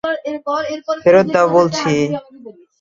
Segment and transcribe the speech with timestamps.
[1.03, 1.91] ফেরত দাও বলছি!